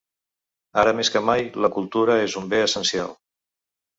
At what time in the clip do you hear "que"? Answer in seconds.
1.15-1.21